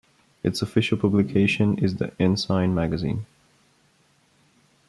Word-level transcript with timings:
Its 0.41 0.63
official 0.63 0.97
publication 0.97 1.77
is 1.77 1.97
"The 1.97 2.11
Ensign" 2.19 2.73
magazine. 2.73 3.27